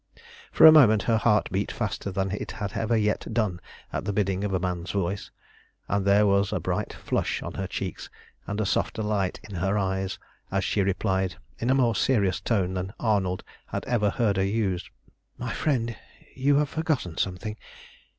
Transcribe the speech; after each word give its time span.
For 0.51 0.65
a 0.65 0.71
moment 0.71 1.03
her 1.03 1.17
heart 1.17 1.47
beat 1.51 1.71
faster 1.71 2.09
than 2.09 2.31
it 2.31 2.53
had 2.53 2.71
ever 2.73 2.97
yet 2.97 3.31
done 3.31 3.59
at 3.93 4.03
the 4.03 4.11
bidding 4.11 4.43
of 4.43 4.51
a 4.51 4.59
man's 4.59 4.89
voice, 4.89 5.29
and 5.87 6.05
there 6.07 6.25
was 6.25 6.51
a 6.51 6.59
bright 6.59 6.91
flush 6.91 7.43
on 7.43 7.53
her 7.53 7.67
cheeks, 7.67 8.09
and 8.47 8.59
a 8.59 8.65
softer 8.65 9.03
light 9.03 9.39
in 9.47 9.57
her 9.57 9.77
eyes, 9.77 10.17
as 10.49 10.63
she 10.63 10.81
replied 10.81 11.35
in 11.59 11.69
a 11.69 11.75
more 11.75 11.93
serious 11.93 12.39
tone 12.41 12.73
than 12.73 12.95
Arnold 12.99 13.43
had 13.67 13.85
ever 13.85 14.09
heard 14.09 14.37
her 14.37 14.43
use 14.43 14.89
"My 15.37 15.53
friend, 15.53 15.95
you 16.35 16.55
have 16.55 16.69
forgotten 16.69 17.19
something. 17.19 17.55